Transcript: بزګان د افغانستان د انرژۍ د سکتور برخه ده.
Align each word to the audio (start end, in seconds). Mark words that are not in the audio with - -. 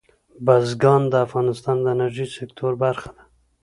بزګان 0.45 1.01
د 1.11 1.13
افغانستان 1.25 1.77
د 1.81 1.85
انرژۍ 1.95 2.27
د 2.29 2.33
سکتور 2.37 2.71
برخه 2.83 3.09
ده. 3.15 3.23